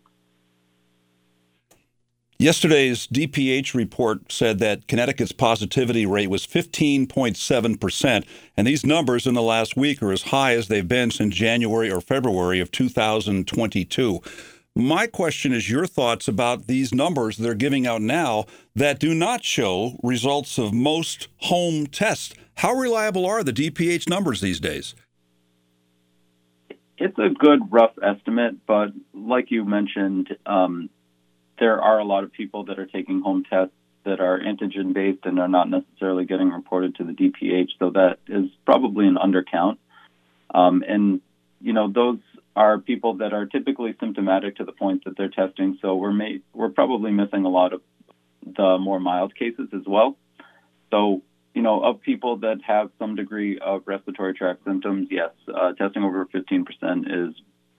Yesterday's 2.39 3.07
DPH 3.07 3.73
report 3.73 4.31
said 4.31 4.59
that 4.59 4.87
Connecticut's 4.87 5.31
positivity 5.31 6.05
rate 6.05 6.29
was 6.29 6.45
15.7%, 6.45 8.25
and 8.55 8.67
these 8.67 8.85
numbers 8.85 9.25
in 9.25 9.33
the 9.33 9.41
last 9.41 9.75
week 9.75 10.03
are 10.03 10.11
as 10.11 10.21
high 10.23 10.53
as 10.53 10.67
they've 10.67 10.87
been 10.87 11.09
since 11.09 11.33
January 11.33 11.89
or 11.89 11.99
February 11.99 12.59
of 12.59 12.69
2022. 12.69 14.21
My 14.77 15.07
question 15.07 15.53
is 15.53 15.71
your 15.71 15.87
thoughts 15.87 16.27
about 16.27 16.67
these 16.67 16.93
numbers 16.93 17.37
they're 17.37 17.55
giving 17.55 17.87
out 17.87 17.99
now 17.99 18.45
that 18.75 18.99
do 18.99 19.15
not 19.15 19.43
show 19.43 19.97
results 20.03 20.59
of 20.59 20.71
most 20.71 21.29
home 21.37 21.87
tests. 21.87 22.35
How 22.57 22.73
reliable 22.73 23.25
are 23.25 23.43
the 23.43 23.51
DPH 23.51 24.07
numbers 24.07 24.39
these 24.39 24.59
days? 24.59 24.93
It's 26.99 27.17
a 27.17 27.29
good 27.29 27.61
rough 27.71 27.93
estimate, 28.03 28.67
but 28.67 28.89
like 29.15 29.49
you 29.49 29.65
mentioned, 29.65 30.37
um, 30.45 30.91
there 31.57 31.81
are 31.81 31.97
a 31.97 32.05
lot 32.05 32.23
of 32.23 32.31
people 32.31 32.65
that 32.65 32.77
are 32.77 32.85
taking 32.85 33.21
home 33.21 33.45
tests 33.49 33.73
that 34.03 34.19
are 34.19 34.39
antigen 34.39 34.93
based 34.93 35.25
and 35.25 35.39
are 35.39 35.47
not 35.47 35.71
necessarily 35.71 36.25
getting 36.25 36.51
reported 36.51 36.93
to 36.97 37.03
the 37.03 37.13
DPH, 37.13 37.69
so 37.79 37.89
that 37.89 38.19
is 38.27 38.51
probably 38.63 39.07
an 39.07 39.15
undercount. 39.15 39.77
Um, 40.53 40.83
and 40.87 41.21
you 41.61 41.73
know 41.73 41.91
those 41.91 42.19
are 42.57 42.79
people 42.79 43.17
that 43.17 43.33
are 43.33 43.45
typically 43.45 43.95
symptomatic 43.99 44.57
to 44.57 44.65
the 44.65 44.71
point 44.71 45.05
that 45.05 45.15
they're 45.15 45.29
testing. 45.29 45.77
So 45.81 45.95
we're 45.95 46.11
may, 46.11 46.41
we're 46.53 46.69
probably 46.69 47.11
missing 47.11 47.45
a 47.45 47.49
lot 47.49 47.71
of 47.71 47.81
the 48.45 48.77
more 48.79 48.99
mild 48.99 49.35
cases 49.35 49.69
as 49.73 49.83
well. 49.85 50.17
So 50.91 51.21
you 51.57 51.63
know, 51.63 51.81
of 51.83 52.01
people 52.01 52.37
that 52.37 52.57
have 52.67 52.91
some 52.99 53.15
degree 53.15 53.57
of 53.57 53.81
respiratory 53.87 54.35
tract 54.35 54.63
symptoms, 54.63 55.07
yes, 55.09 55.31
uh, 55.51 55.73
testing 55.73 56.03
over 56.03 56.27
15% 56.27 56.67
is 57.07 57.33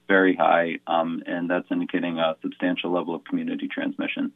very 0.09 0.35
high, 0.35 0.81
um, 0.89 1.23
and 1.27 1.49
that's 1.49 1.71
indicating 1.71 2.19
a 2.19 2.35
substantial 2.43 2.91
level 2.91 3.15
of 3.15 3.23
community 3.23 3.69
transmission. 3.69 4.33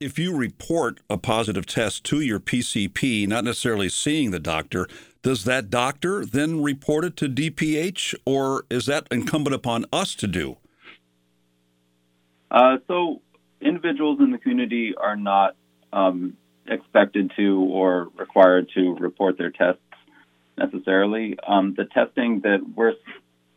If 0.00 0.18
you 0.18 0.36
report 0.36 0.98
a 1.08 1.16
positive 1.16 1.66
test 1.66 2.02
to 2.04 2.20
your 2.20 2.40
PCP, 2.40 3.28
not 3.28 3.44
necessarily 3.44 3.88
seeing 3.88 4.32
the 4.32 4.40
doctor, 4.40 4.88
does 5.22 5.44
that 5.44 5.70
doctor 5.70 6.26
then 6.26 6.62
report 6.62 7.04
it 7.04 7.16
to 7.18 7.28
DPH, 7.28 8.12
or 8.26 8.64
is 8.68 8.86
that 8.86 9.06
incumbent 9.12 9.54
upon 9.54 9.84
us 9.92 10.16
to 10.16 10.26
do? 10.26 10.56
Uh, 12.50 12.78
so, 12.88 13.22
individuals 13.60 14.18
in 14.18 14.32
the 14.32 14.38
community 14.38 14.94
are 14.96 15.16
not 15.16 15.54
um, 15.92 16.36
expected 16.66 17.30
to 17.36 17.60
or 17.60 18.08
required 18.16 18.68
to 18.74 18.96
report 18.96 19.38
their 19.38 19.50
tests 19.50 19.80
necessarily. 20.58 21.38
Um, 21.46 21.74
the 21.76 21.84
testing 21.84 22.40
that 22.40 22.58
we're 22.74 22.94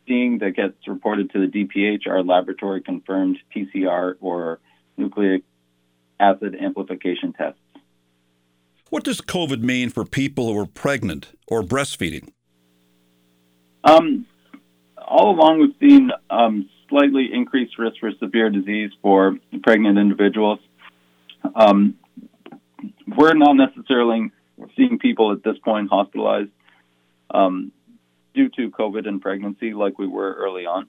seeing 0.08 0.38
that 0.40 0.52
gets 0.52 0.88
reported 0.88 1.32
to 1.32 1.48
the 1.48 1.48
DPH 1.48 2.06
are 2.06 2.24
laboratory 2.24 2.82
confirmed 2.82 3.40
PCR 3.56 4.14
or 4.22 4.60
nucleic 4.98 5.44
acid 6.20 6.56
amplification 6.60 7.34
tests. 7.34 7.60
What 8.90 9.04
does 9.04 9.20
COVID 9.22 9.62
mean 9.62 9.90
for 9.90 10.06
people 10.06 10.52
who 10.52 10.60
are 10.60 10.66
pregnant 10.66 11.34
or 11.48 11.62
breastfeeding? 11.62 12.30
Um, 13.84 14.26
all 14.98 15.32
along, 15.32 15.60
we've 15.60 15.90
seen 15.90 16.12
um, 16.30 16.70
slightly 16.90 17.30
increased 17.34 17.78
risk 17.78 17.98
for 18.00 18.12
severe 18.20 18.50
disease 18.50 18.92
for 19.02 19.38
pregnant 19.64 19.98
individuals. 19.98 20.60
Um, 21.56 21.96
we're 23.18 23.34
not 23.34 23.54
necessarily 23.54 24.32
seeing 24.76 25.00
people 25.00 25.32
at 25.32 25.44
this 25.44 25.58
point 25.64 25.90
hospitalized 25.90 26.50
um, 27.32 27.72
due 28.34 28.50
to 28.50 28.70
COVID 28.70 29.08
and 29.08 29.22
pregnancy 29.22 29.74
like 29.74 29.98
we 29.98 30.08
were 30.08 30.34
early 30.34 30.66
on. 30.66 30.88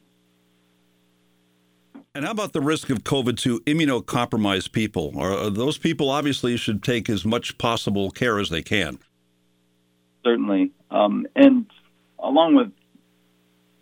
And 2.15 2.25
how 2.25 2.33
about 2.33 2.53
the 2.53 2.61
risk 2.61 2.91
of 2.91 3.05
COVID 3.05 3.38
to 3.41 3.61
immunocompromised 3.61 4.73
people? 4.73 5.12
Are, 5.17 5.50
those 5.50 5.79
people 5.79 6.11
obviously 6.11 6.57
should 6.57 6.83
take 6.83 7.09
as 7.09 7.25
much 7.25 7.59
possible 7.59 8.11
care 8.11 8.38
as 8.38 8.49
they 8.49 8.62
can? 8.62 8.99
Certainly. 10.25 10.73
Um, 10.91 11.27
and 11.37 11.67
along 12.19 12.55
with, 12.55 12.73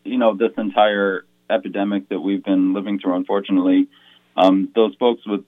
you 0.04 0.18
know, 0.18 0.36
this 0.36 0.52
entire 0.58 1.24
epidemic 1.48 2.08
that 2.08 2.20
we've 2.20 2.44
been 2.44 2.74
living 2.74 2.98
through, 2.98 3.16
unfortunately, 3.16 3.88
um, 4.36 4.70
those 4.74 4.94
folks 4.96 5.22
with 5.26 5.44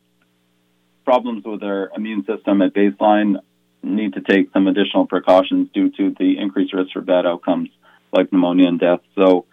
problems 1.05 1.45
with 1.45 1.61
their 1.61 1.91
immune 1.97 2.25
system 2.25 2.63
at 2.63 2.75
baseline 2.75 3.37
need 3.83 4.15
to 4.15 4.21
take 4.21 4.51
some 4.53 4.67
additional 4.67 5.07
precautions 5.07 5.69
due 5.73 5.91
to 5.91 6.15
the 6.19 6.39
increased 6.39 6.73
risk 6.73 6.93
for 6.93 7.01
bad 7.01 7.27
outcomes 7.27 7.69
like 8.13 8.33
pneumonia 8.33 8.69
and 8.69 8.81
death. 8.81 9.01
So, 9.15 9.47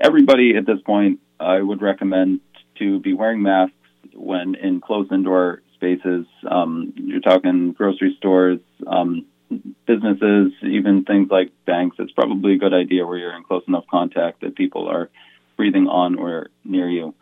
everybody 0.00 0.56
at 0.56 0.66
this 0.66 0.80
point, 0.84 1.20
I 1.40 1.60
would 1.60 1.82
recommend 1.82 2.40
to 2.78 3.00
be 3.00 3.14
wearing 3.14 3.42
masks 3.42 3.74
when 4.14 4.54
in 4.54 4.80
closed 4.80 5.12
indoor 5.12 5.62
spaces. 5.74 6.26
Um, 6.48 6.92
you're 6.96 7.20
talking 7.20 7.72
grocery 7.72 8.14
stores, 8.18 8.60
um, 8.86 9.26
businesses, 9.86 10.52
even 10.62 11.04
things 11.04 11.28
like 11.30 11.50
banks. 11.64 11.96
It's 11.98 12.12
probably 12.12 12.54
a 12.54 12.58
good 12.58 12.74
idea 12.74 13.06
where 13.06 13.18
you're 13.18 13.36
in 13.36 13.44
close 13.44 13.62
enough 13.66 13.84
contact 13.90 14.40
that 14.42 14.56
people 14.56 14.88
are 14.88 15.08
breathing 15.56 15.86
on 15.86 16.18
or 16.18 16.48
near 16.64 16.88
you. 16.88 17.14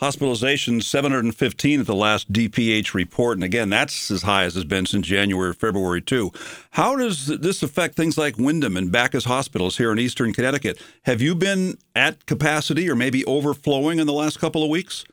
Hospitalizations 0.00 0.82
715 0.82 1.80
at 1.80 1.86
the 1.86 1.94
last 1.94 2.30
DPH 2.32 2.92
report, 2.92 3.38
and 3.38 3.44
again, 3.44 3.70
that's 3.70 4.10
as 4.10 4.22
high 4.22 4.44
as 4.44 4.54
it's 4.56 4.66
been 4.66 4.84
since 4.84 5.06
January, 5.06 5.50
or 5.50 5.54
February 5.54 6.02
too. 6.02 6.32
How 6.72 6.96
does 6.96 7.26
this 7.26 7.62
affect 7.62 7.94
things 7.94 8.18
like 8.18 8.36
Windham 8.36 8.76
and 8.76 8.92
Backus 8.92 9.24
hospitals 9.24 9.78
here 9.78 9.92
in 9.92 9.98
Eastern 9.98 10.34
Connecticut? 10.34 10.80
Have 11.04 11.22
you 11.22 11.34
been 11.34 11.78
at 11.94 12.26
capacity 12.26 12.90
or 12.90 12.94
maybe 12.94 13.24
overflowing 13.24 13.98
in 13.98 14.06
the 14.06 14.12
last 14.12 14.38
couple 14.38 14.62
of 14.62 14.68
weeks? 14.68 15.04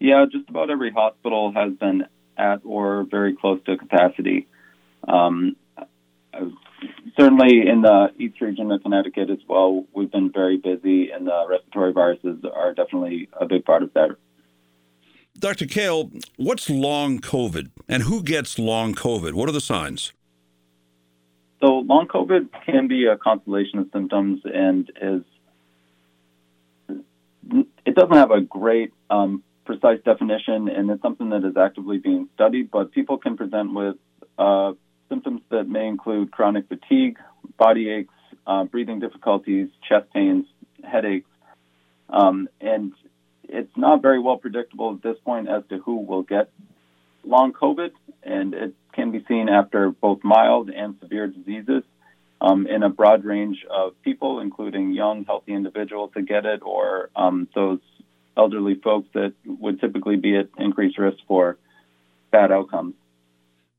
Yeah, 0.00 0.26
just 0.30 0.48
about 0.48 0.70
every 0.70 0.90
hospital 0.90 1.52
has 1.52 1.72
been 1.74 2.06
at 2.36 2.60
or 2.64 3.06
very 3.08 3.36
close 3.36 3.60
to 3.66 3.76
capacity. 3.76 4.48
Um, 5.06 5.56
certainly 7.18 7.68
in 7.68 7.82
the 7.82 8.12
East 8.18 8.40
region 8.40 8.70
of 8.70 8.82
Connecticut 8.82 9.30
as 9.30 9.38
well, 9.48 9.84
we've 9.94 10.10
been 10.10 10.30
very 10.32 10.56
busy, 10.56 11.10
and 11.10 11.26
the 11.26 11.46
respiratory 11.48 11.92
viruses 11.92 12.44
are 12.44 12.74
definitely 12.74 13.28
a 13.40 13.46
big 13.46 13.64
part 13.64 13.82
of 13.82 13.92
that. 13.94 14.16
Dr. 15.38 15.66
Cahill, 15.66 16.10
what's 16.36 16.70
long 16.70 17.20
COVID, 17.20 17.70
and 17.88 18.04
who 18.04 18.22
gets 18.22 18.58
long 18.58 18.94
COVID? 18.94 19.32
What 19.32 19.48
are 19.48 19.52
the 19.52 19.60
signs? 19.60 20.12
So, 21.60 21.78
long 21.78 22.06
COVID 22.06 22.48
can 22.66 22.88
be 22.88 23.06
a 23.06 23.16
constellation 23.16 23.78
of 23.80 23.88
symptoms, 23.92 24.42
and 24.44 24.90
is 25.00 25.22
it 27.84 27.94
doesn't 27.94 28.16
have 28.16 28.30
a 28.30 28.40
great 28.40 28.92
um, 29.10 29.42
precise 29.64 30.00
definition, 30.04 30.68
and 30.68 30.90
it's 30.90 31.02
something 31.02 31.30
that 31.30 31.44
is 31.44 31.56
actively 31.56 31.98
being 31.98 32.28
studied. 32.34 32.70
But 32.70 32.92
people 32.92 33.18
can 33.18 33.36
present 33.36 33.74
with 33.74 33.96
uh, 34.38 34.72
symptoms 35.14 35.42
that 35.50 35.68
may 35.68 35.86
include 35.86 36.32
chronic 36.32 36.66
fatigue, 36.68 37.18
body 37.56 37.88
aches, 37.88 38.14
uh, 38.46 38.64
breathing 38.64 38.98
difficulties, 38.98 39.68
chest 39.88 40.12
pains, 40.12 40.44
headaches, 40.82 41.28
um, 42.08 42.48
and 42.60 42.92
it's 43.48 43.76
not 43.76 44.02
very 44.02 44.18
well 44.18 44.36
predictable 44.36 44.92
at 44.94 45.02
this 45.02 45.16
point 45.24 45.48
as 45.48 45.62
to 45.68 45.78
who 45.78 46.00
will 46.00 46.22
get 46.22 46.50
long 47.24 47.52
COVID, 47.52 47.90
and 48.22 48.54
it 48.54 48.74
can 48.92 49.12
be 49.12 49.24
seen 49.28 49.48
after 49.48 49.90
both 49.90 50.24
mild 50.24 50.68
and 50.68 50.96
severe 51.00 51.28
diseases 51.28 51.84
um, 52.40 52.66
in 52.66 52.82
a 52.82 52.88
broad 52.88 53.24
range 53.24 53.64
of 53.70 53.92
people, 54.02 54.40
including 54.40 54.92
young, 54.92 55.24
healthy 55.24 55.52
individuals 55.52 56.10
that 56.14 56.22
get 56.22 56.44
it, 56.44 56.60
or 56.62 57.10
um, 57.14 57.48
those 57.54 57.78
elderly 58.36 58.74
folks 58.74 59.08
that 59.14 59.32
would 59.46 59.80
typically 59.80 60.16
be 60.16 60.36
at 60.36 60.48
increased 60.58 60.98
risk 60.98 61.18
for 61.28 61.56
bad 62.32 62.50
outcomes. 62.50 62.94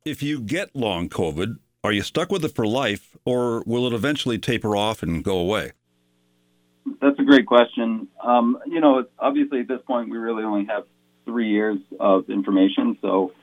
If 0.06 0.22
you 0.22 0.40
get 0.40 0.76
long 0.76 1.10
COVID, 1.10 1.58
are 1.84 1.92
you 1.92 2.04
stuck 2.04 2.32
with 2.32 2.46
it 2.46 2.54
for 2.54 2.68
life, 2.68 3.18
or 3.26 3.64
will 3.66 3.88
it 3.88 3.94
eventually 3.94 4.38
taper 4.38 4.76
off 4.76 5.02
and 5.02 5.24
go 5.24 5.40
away? 5.40 5.72
That's 7.02 7.18
a 7.18 7.24
great 7.24 7.48
question. 7.48 8.08
Um, 8.24 8.60
you 8.68 8.82
know, 8.82 9.06
obviously 9.18 9.62
at 9.62 9.68
this 9.68 9.82
point 9.88 10.12
we 10.12 10.18
really 10.18 10.44
only 10.44 10.66
have 10.66 10.84
three 11.26 11.50
years 11.50 11.80
of 12.00 12.30
information, 12.30 13.00
so 13.02 13.34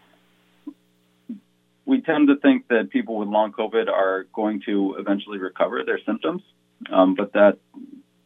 we 1.85 2.01
tend 2.01 2.29
to 2.29 2.37
think 2.37 2.69
that 2.69 2.91
people 2.91 3.17
with 3.19 3.27
long 3.27 3.51
COVID 3.51 3.89
are 3.89 4.29
going 4.33 4.63
to 4.67 4.95
eventually 5.01 5.39
recover 5.39 5.83
their 5.85 5.99
symptoms, 6.07 6.43
um, 6.93 7.17
but 7.17 7.33
that 7.33 7.59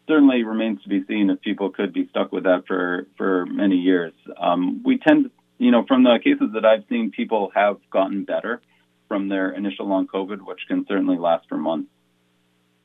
certainly 0.06 0.44
remains 0.44 0.82
to 0.82 0.90
be 0.90 1.02
seen 1.06 1.30
if 1.30 1.40
people 1.40 1.70
could 1.70 1.94
be 1.94 2.06
stuck 2.10 2.32
with 2.32 2.44
that 2.44 2.64
for, 2.66 3.06
for 3.16 3.46
many 3.46 3.76
years. 3.76 4.12
Um, 4.38 4.82
we 4.84 4.98
tend 4.98 5.30
you 5.58 5.70
know, 5.70 5.84
from 5.86 6.02
the 6.02 6.18
cases 6.22 6.50
that 6.54 6.64
I've 6.64 6.84
seen, 6.88 7.10
people 7.10 7.50
have 7.54 7.78
gotten 7.90 8.24
better 8.24 8.60
from 9.08 9.28
their 9.28 9.50
initial 9.50 9.86
long 9.86 10.06
COVID, 10.06 10.44
which 10.46 10.60
can 10.68 10.84
certainly 10.86 11.16
last 11.16 11.48
for 11.48 11.56
months. 11.56 11.88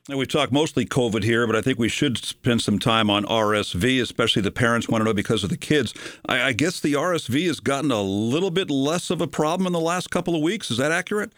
Now, 0.08 0.16
we 0.16 0.26
talk 0.26 0.50
mostly 0.50 0.84
COVID 0.84 1.22
here, 1.22 1.46
but 1.46 1.54
I 1.54 1.60
think 1.60 1.78
we 1.78 1.88
should 1.88 2.18
spend 2.18 2.60
some 2.60 2.80
time 2.80 3.08
on 3.08 3.24
RSV, 3.24 4.00
especially 4.00 4.42
the 4.42 4.50
parents 4.50 4.88
want 4.88 5.00
to 5.02 5.04
know 5.04 5.14
because 5.14 5.44
of 5.44 5.50
the 5.50 5.56
kids. 5.56 5.94
I, 6.26 6.42
I 6.42 6.52
guess 6.52 6.80
the 6.80 6.94
RSV 6.94 7.46
has 7.46 7.60
gotten 7.60 7.92
a 7.92 8.02
little 8.02 8.50
bit 8.50 8.68
less 8.68 9.10
of 9.10 9.20
a 9.20 9.28
problem 9.28 9.64
in 9.64 9.72
the 9.72 9.80
last 9.80 10.10
couple 10.10 10.34
of 10.34 10.42
weeks. 10.42 10.72
Is 10.72 10.78
that 10.78 10.90
accurate? 10.90 11.32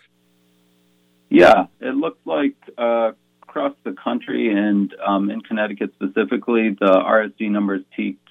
Yeah, 1.29 1.67
it 1.81 1.95
looks 1.95 2.21
like 2.25 2.55
uh, 2.79 3.13
across 3.43 3.75
the 3.85 3.93
country 3.93 4.51
and 4.51 4.95
um, 5.07 5.31
in 5.31 5.43
Connecticut 5.43 5.93
specifically, 5.95 6.71
the 6.71 6.87
RSV 6.87 7.51
numbers 7.51 7.83
peaked 7.95 8.24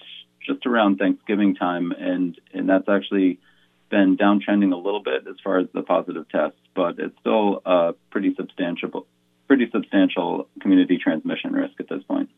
just 0.45 0.65
around 0.65 0.97
Thanksgiving 0.97 1.55
time, 1.55 1.91
and 1.91 2.39
and 2.53 2.69
that's 2.69 2.89
actually 2.89 3.39
been 3.89 4.17
downtrending 4.17 4.73
a 4.73 4.77
little 4.77 5.03
bit 5.03 5.27
as 5.29 5.35
far 5.43 5.59
as 5.59 5.67
the 5.73 5.83
positive 5.83 6.27
tests, 6.29 6.59
but 6.75 6.97
it's 6.97 7.15
still 7.19 7.61
a 7.65 7.93
pretty 8.09 8.33
substantial 8.35 9.05
pretty 9.47 9.69
substantial 9.71 10.47
community 10.61 10.97
transmission 10.97 11.53
risk 11.53 11.73
at 11.79 11.87
this 11.89 12.03
point. 12.03 12.29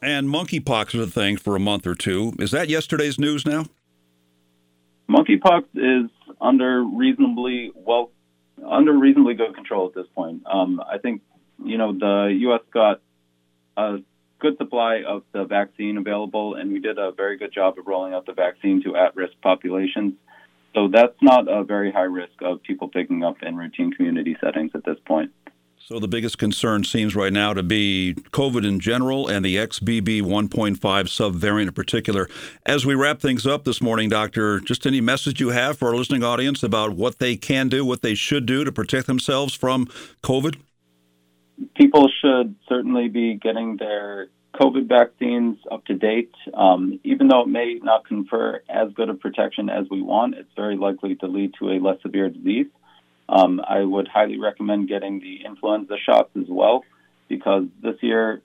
And 0.00 0.28
monkeypox 0.28 0.94
is 0.94 1.08
a 1.08 1.10
thing 1.10 1.36
for 1.36 1.54
a 1.54 1.60
month 1.60 1.86
or 1.86 1.94
two. 1.94 2.32
Is 2.38 2.50
that 2.52 2.68
yesterday's 2.68 3.18
news 3.18 3.46
now? 3.46 3.66
Monkeypox 5.08 5.64
is 5.74 6.10
under 6.40 6.82
reasonably 6.82 7.72
well 7.74 8.10
under 8.66 8.92
reasonably 8.92 9.34
good 9.34 9.54
control 9.54 9.88
at 9.88 9.94
this 9.94 10.06
point. 10.14 10.42
Um, 10.46 10.80
I 10.80 10.98
think 10.98 11.22
you 11.64 11.78
know 11.78 11.92
the 11.92 12.34
U.S. 12.40 12.62
got 12.72 13.00
a 13.76 13.98
good 14.42 14.58
supply 14.58 15.02
of 15.06 15.22
the 15.32 15.44
vaccine 15.44 15.96
available, 15.96 16.56
and 16.56 16.72
we 16.72 16.80
did 16.80 16.98
a 16.98 17.12
very 17.12 17.38
good 17.38 17.52
job 17.52 17.78
of 17.78 17.86
rolling 17.86 18.12
out 18.12 18.26
the 18.26 18.32
vaccine 18.32 18.82
to 18.82 18.96
at-risk 18.96 19.34
populations. 19.40 20.14
So 20.74 20.88
that's 20.88 21.16
not 21.22 21.46
a 21.48 21.62
very 21.62 21.92
high 21.92 22.10
risk 22.10 22.32
of 22.42 22.62
people 22.62 22.88
picking 22.88 23.22
up 23.22 23.36
in 23.42 23.56
routine 23.56 23.92
community 23.92 24.36
settings 24.42 24.72
at 24.74 24.84
this 24.84 24.96
point. 25.06 25.30
So 25.78 25.98
the 25.98 26.08
biggest 26.08 26.38
concern 26.38 26.84
seems 26.84 27.14
right 27.14 27.32
now 27.32 27.54
to 27.54 27.62
be 27.62 28.14
COVID 28.30 28.66
in 28.66 28.80
general 28.80 29.28
and 29.28 29.44
the 29.44 29.56
XBB 29.56 30.22
1.5 30.22 30.78
subvariant 30.78 31.68
in 31.68 31.72
particular. 31.72 32.28
As 32.64 32.86
we 32.86 32.94
wrap 32.94 33.20
things 33.20 33.46
up 33.46 33.64
this 33.64 33.82
morning, 33.82 34.08
Doctor, 34.08 34.60
just 34.60 34.86
any 34.86 35.00
message 35.00 35.40
you 35.40 35.50
have 35.50 35.78
for 35.78 35.88
our 35.88 35.96
listening 35.96 36.24
audience 36.24 36.62
about 36.62 36.92
what 36.92 37.18
they 37.18 37.36
can 37.36 37.68
do, 37.68 37.84
what 37.84 38.02
they 38.02 38.14
should 38.14 38.46
do 38.46 38.64
to 38.64 38.72
protect 38.72 39.06
themselves 39.06 39.54
from 39.54 39.86
COVID? 40.22 40.56
People 41.76 42.08
should 42.20 42.54
certainly 42.68 43.08
be 43.08 43.34
getting 43.34 43.76
their 43.76 44.28
COVID 44.54 44.88
vaccines 44.88 45.58
up 45.70 45.84
to 45.86 45.94
date. 45.94 46.34
Um, 46.52 47.00
even 47.04 47.28
though 47.28 47.42
it 47.42 47.48
may 47.48 47.78
not 47.82 48.06
confer 48.06 48.62
as 48.68 48.92
good 48.92 49.08
a 49.08 49.14
protection 49.14 49.70
as 49.70 49.86
we 49.90 50.02
want, 50.02 50.34
it's 50.34 50.50
very 50.56 50.76
likely 50.76 51.14
to 51.16 51.26
lead 51.26 51.54
to 51.58 51.70
a 51.70 51.80
less 51.80 52.00
severe 52.02 52.28
disease. 52.28 52.66
Um, 53.28 53.60
I 53.66 53.80
would 53.80 54.08
highly 54.08 54.38
recommend 54.38 54.88
getting 54.88 55.20
the 55.20 55.44
influenza 55.44 55.94
shots 56.04 56.30
as 56.36 56.46
well, 56.48 56.84
because 57.28 57.64
this 57.82 57.96
year, 58.02 58.42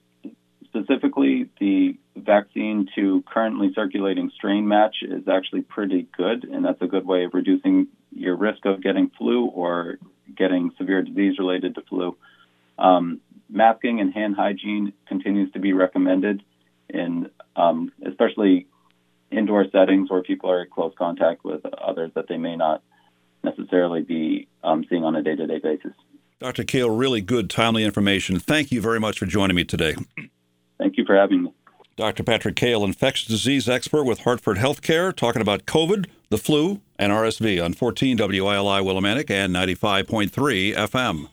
specifically, 0.65 1.50
the 1.59 1.97
vaccine 2.15 2.88
to 2.95 3.24
currently 3.27 3.71
circulating 3.74 4.31
strain 4.36 4.67
match 4.67 4.97
is 5.01 5.27
actually 5.27 5.62
pretty 5.62 6.07
good, 6.15 6.45
and 6.45 6.63
that's 6.63 6.81
a 6.81 6.88
good 6.88 7.05
way 7.05 7.25
of 7.25 7.33
reducing 7.33 7.88
your 8.12 8.36
risk 8.36 8.65
of 8.65 8.81
getting 8.81 9.12
flu 9.17 9.45
or 9.45 9.97
getting 10.36 10.71
severe 10.77 11.01
disease 11.01 11.38
related 11.38 11.75
to 11.75 11.81
flu. 11.81 12.15
Um, 12.77 13.22
masking 13.50 14.00
and 14.00 14.13
hand 14.13 14.36
hygiene 14.36 14.93
continues 15.07 15.51
to 15.53 15.60
be 15.60 15.74
recommended, 15.74 16.43
in 16.89 17.29
um, 17.55 17.91
especially 18.05 18.67
indoor 19.31 19.65
settings 19.72 20.10
where 20.10 20.24
people 20.24 20.50
are 20.50 20.63
in 20.63 20.69
close 20.69 20.93
contact 20.98 21.43
with 21.43 21.65
others 21.65 22.12
that 22.15 22.27
they 22.27 22.38
may 22.38 22.55
not 22.55 22.81
necessarily 23.43 24.01
be 24.01 24.48
um, 24.63 24.86
seeing 24.89 25.03
on 25.03 25.15
a 25.15 25.22
day 25.22 25.36
to 25.36 25.48
day 25.48 25.60
basis. 25.60 25.93
Dr. 26.39 26.63
Cahill, 26.63 26.91
really 26.91 27.22
good, 27.22 27.50
timely 27.50 27.84
information. 27.84 28.39
Thank 28.39 28.72
you 28.72 28.79
very 28.79 29.00
much 29.00 29.17
for 29.17 29.25
joining 29.25 29.55
me 29.55 29.63
today. 29.63 29.96
Thank 30.77 30.98
you 30.98 31.05
for 31.05 31.15
having 31.15 31.43
me. 31.43 31.53
Dr. 31.96 32.22
Patrick 32.22 32.55
Cahill, 32.55 32.84
infectious 32.84 33.27
disease 33.27 33.67
expert 33.67 34.03
with 34.03 34.19
Hartford 34.19 34.57
Healthcare, 34.57 35.15
talking 35.15 35.41
about 35.41 35.65
COVID, 35.65 36.05
the 36.29 36.38
flu, 36.38 36.81
and 37.00 37.12
RSV 37.12 37.63
on 37.63 37.74
14 37.74 38.17
WILI 38.17 38.84
Willimantic 38.84 39.31
and 39.31 39.55
95.3 39.55 40.75
FM. 40.75 41.27